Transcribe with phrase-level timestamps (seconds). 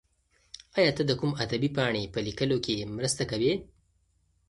[0.77, 3.53] ایا ته د کوم ادبي پاڼې په لیکلو کې مرسته کوې؟